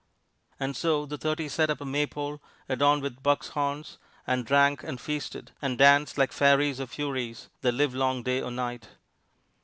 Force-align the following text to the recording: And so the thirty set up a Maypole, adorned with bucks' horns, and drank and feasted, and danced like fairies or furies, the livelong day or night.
And 0.59 0.75
so 0.75 1.05
the 1.05 1.19
thirty 1.19 1.47
set 1.47 1.69
up 1.69 1.79
a 1.79 1.85
Maypole, 1.85 2.41
adorned 2.67 3.03
with 3.03 3.21
bucks' 3.21 3.49
horns, 3.49 3.99
and 4.25 4.43
drank 4.47 4.81
and 4.83 4.99
feasted, 4.99 5.51
and 5.61 5.77
danced 5.77 6.17
like 6.17 6.31
fairies 6.31 6.81
or 6.81 6.87
furies, 6.87 7.49
the 7.61 7.71
livelong 7.71 8.23
day 8.23 8.41
or 8.41 8.49
night. 8.49 8.87